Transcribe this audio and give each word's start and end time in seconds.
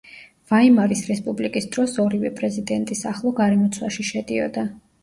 ვაიმარის 0.51 1.03
რესპუბლიკის 1.09 1.69
დროს 1.75 1.93
ორივე 2.07 2.33
პრეზიდენტის 2.41 3.05
ახლო 3.13 3.39
გარემოცვაში 3.43 4.13
შედიოდა. 4.15 4.69